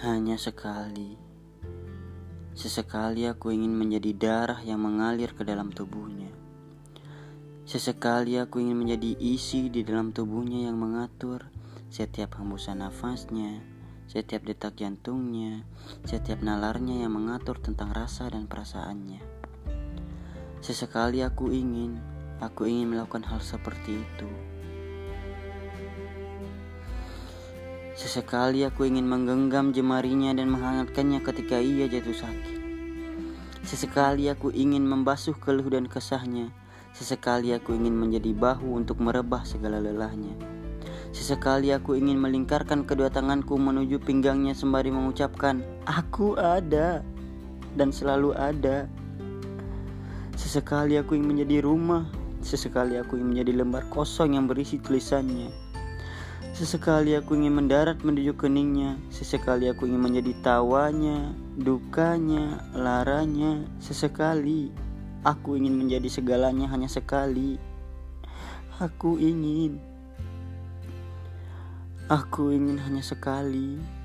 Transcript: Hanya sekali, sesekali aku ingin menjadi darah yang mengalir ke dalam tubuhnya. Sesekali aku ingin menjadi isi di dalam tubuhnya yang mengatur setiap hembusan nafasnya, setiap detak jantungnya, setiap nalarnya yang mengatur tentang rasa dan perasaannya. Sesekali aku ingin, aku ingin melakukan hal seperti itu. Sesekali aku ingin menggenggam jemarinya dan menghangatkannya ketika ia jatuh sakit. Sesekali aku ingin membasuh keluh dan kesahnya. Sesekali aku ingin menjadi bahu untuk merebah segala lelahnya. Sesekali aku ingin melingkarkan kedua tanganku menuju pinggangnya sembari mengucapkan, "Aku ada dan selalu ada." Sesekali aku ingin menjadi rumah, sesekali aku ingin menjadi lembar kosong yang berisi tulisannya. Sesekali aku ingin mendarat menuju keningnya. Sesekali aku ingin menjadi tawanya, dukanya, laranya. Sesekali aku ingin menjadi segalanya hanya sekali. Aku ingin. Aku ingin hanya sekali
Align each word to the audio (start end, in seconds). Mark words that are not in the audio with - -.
Hanya 0.00 0.40
sekali, 0.40 1.12
sesekali 2.56 3.28
aku 3.28 3.52
ingin 3.52 3.76
menjadi 3.76 4.16
darah 4.16 4.56
yang 4.64 4.80
mengalir 4.80 5.36
ke 5.36 5.44
dalam 5.44 5.68
tubuhnya. 5.68 6.32
Sesekali 7.68 8.40
aku 8.40 8.64
ingin 8.64 8.80
menjadi 8.80 9.12
isi 9.20 9.68
di 9.68 9.84
dalam 9.84 10.16
tubuhnya 10.16 10.72
yang 10.72 10.80
mengatur 10.80 11.52
setiap 11.92 12.40
hembusan 12.40 12.80
nafasnya, 12.80 13.60
setiap 14.08 14.48
detak 14.48 14.80
jantungnya, 14.80 15.68
setiap 16.08 16.40
nalarnya 16.40 17.04
yang 17.04 17.12
mengatur 17.12 17.60
tentang 17.60 17.92
rasa 17.92 18.32
dan 18.32 18.48
perasaannya. 18.48 19.20
Sesekali 20.64 21.20
aku 21.20 21.52
ingin, 21.52 22.00
aku 22.40 22.72
ingin 22.72 22.96
melakukan 22.96 23.28
hal 23.28 23.44
seperti 23.44 24.00
itu. 24.00 24.32
Sesekali 28.00 28.64
aku 28.64 28.88
ingin 28.88 29.04
menggenggam 29.04 29.76
jemarinya 29.76 30.32
dan 30.32 30.48
menghangatkannya 30.48 31.20
ketika 31.20 31.60
ia 31.60 31.84
jatuh 31.84 32.16
sakit. 32.16 32.56
Sesekali 33.60 34.32
aku 34.32 34.48
ingin 34.56 34.88
membasuh 34.88 35.36
keluh 35.36 35.68
dan 35.68 35.84
kesahnya. 35.84 36.48
Sesekali 36.96 37.52
aku 37.52 37.76
ingin 37.76 37.92
menjadi 37.92 38.32
bahu 38.32 38.72
untuk 38.72 39.04
merebah 39.04 39.44
segala 39.44 39.84
lelahnya. 39.84 40.32
Sesekali 41.12 41.76
aku 41.76 41.92
ingin 41.92 42.16
melingkarkan 42.16 42.88
kedua 42.88 43.12
tanganku 43.12 43.60
menuju 43.60 44.00
pinggangnya 44.00 44.56
sembari 44.56 44.88
mengucapkan, 44.88 45.60
"Aku 45.84 46.40
ada 46.40 47.04
dan 47.76 47.92
selalu 47.92 48.32
ada." 48.32 48.88
Sesekali 50.40 50.96
aku 50.96 51.20
ingin 51.20 51.36
menjadi 51.36 51.68
rumah, 51.68 52.08
sesekali 52.40 52.96
aku 52.96 53.20
ingin 53.20 53.28
menjadi 53.36 53.60
lembar 53.60 53.84
kosong 53.92 54.40
yang 54.40 54.48
berisi 54.48 54.80
tulisannya. 54.80 55.69
Sesekali 56.50 57.14
aku 57.14 57.38
ingin 57.38 57.54
mendarat 57.54 58.02
menuju 58.02 58.34
keningnya. 58.34 58.98
Sesekali 59.08 59.70
aku 59.70 59.86
ingin 59.86 60.02
menjadi 60.02 60.32
tawanya, 60.42 61.30
dukanya, 61.56 62.66
laranya. 62.74 63.62
Sesekali 63.78 64.74
aku 65.22 65.54
ingin 65.54 65.78
menjadi 65.78 66.10
segalanya 66.10 66.66
hanya 66.68 66.90
sekali. 66.90 67.56
Aku 68.82 69.20
ingin. 69.20 69.78
Aku 72.10 72.50
ingin 72.50 72.82
hanya 72.82 73.06
sekali 73.06 73.99